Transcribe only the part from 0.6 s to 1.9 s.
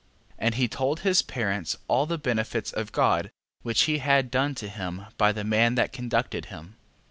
told his parents